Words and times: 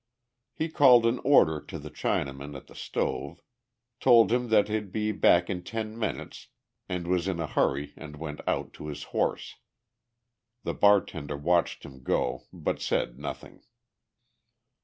He 0.55 0.67
called 0.67 1.05
an 1.05 1.19
order 1.23 1.61
to 1.61 1.77
the 1.77 1.91
Chinaman 1.91 2.57
at 2.57 2.65
the 2.65 2.73
stove, 2.73 3.39
told 3.99 4.31
him 4.31 4.47
that 4.49 4.67
he'd 4.67 4.91
be 4.91 5.11
back 5.11 5.47
in 5.47 5.61
ten 5.61 5.95
minutes 5.95 6.47
and 6.89 7.05
was 7.05 7.27
in 7.27 7.39
a 7.39 7.45
hurry 7.45 7.93
and 7.95 8.15
went 8.15 8.41
out 8.47 8.73
to 8.73 8.87
his 8.87 9.03
horse. 9.13 9.57
The 10.63 10.73
bartender 10.73 11.37
watched 11.37 11.83
him 11.85 12.01
go 12.01 12.45
but 12.51 12.81
said 12.81 13.19
nothing. 13.19 13.61